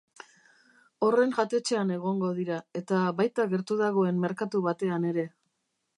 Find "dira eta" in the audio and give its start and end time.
2.39-3.03